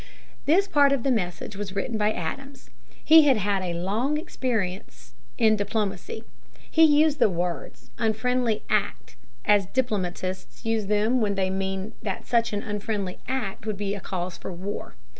This 0.47 0.67
part 0.67 0.91
of 0.91 1.03
the 1.03 1.11
message 1.11 1.55
was 1.55 1.75
written 1.75 1.95
by 1.95 2.11
Adams. 2.11 2.71
He 3.05 3.27
had 3.27 3.37
had 3.37 3.61
a 3.61 3.75
long 3.79 4.17
experience 4.17 5.13
in 5.37 5.55
diplomacy. 5.55 6.23
He 6.71 6.81
used 6.83 7.19
the 7.19 7.29
words 7.29 7.91
"unfriendly 7.99 8.63
act" 8.67 9.15
as 9.45 9.67
diplomatists 9.67 10.65
use 10.65 10.87
them 10.87 11.21
when 11.21 11.35
they 11.35 11.51
mean 11.51 11.93
that 12.01 12.25
such 12.25 12.51
an 12.51 12.63
"unfriendly 12.63 13.19
act" 13.27 13.67
would 13.67 13.77
be 13.77 13.93
a 13.93 13.99
cause 13.99 14.39
for 14.39 14.51
war. 14.51 14.95